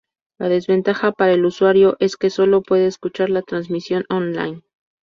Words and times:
La 0.39 0.49
desventaja 0.49 1.11
para 1.11 1.33
el 1.33 1.45
usuario 1.45 1.95
es 1.99 2.17
que 2.17 2.31
sólo 2.31 2.63
puede 2.63 2.87
escuchar 2.87 3.29
la 3.29 3.43
transmisión 3.43 4.03
online. 4.09 4.63